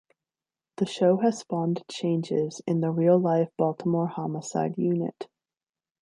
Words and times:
The 0.77 0.87
show 0.87 1.17
has 1.17 1.37
spawned 1.37 1.83
changes 1.87 2.59
in 2.65 2.81
the 2.81 2.89
real 2.89 3.19
life 3.19 3.51
Baltimore 3.55 4.07
homicide 4.07 4.73
unit. 4.79 5.27